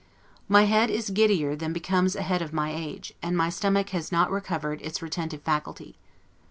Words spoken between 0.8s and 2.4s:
is giddier than becomes a